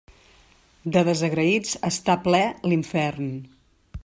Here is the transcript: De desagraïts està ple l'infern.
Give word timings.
De 0.95 1.03
desagraïts 1.09 1.77
està 1.91 2.19
ple 2.27 2.43
l'infern. 2.73 3.33